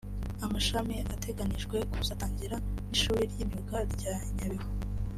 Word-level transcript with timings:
Amashami 0.45 0.93
ateganijwe 1.13 1.77
kuzatangirana 1.93 2.67
n’ishuri 2.89 3.21
ry’imyuga 3.31 3.77
rya 3.93 4.13
Nyabihu 4.35 4.69